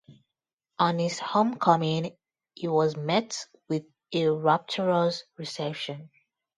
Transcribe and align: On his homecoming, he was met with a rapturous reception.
On 0.79 0.97
his 0.97 1.19
homecoming, 1.19 2.17
he 2.55 2.67
was 2.67 2.97
met 2.97 3.37
with 3.69 3.85
a 4.13 4.29
rapturous 4.29 5.25
reception. 5.37 6.09